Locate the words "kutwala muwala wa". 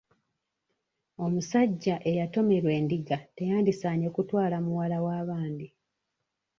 4.15-5.19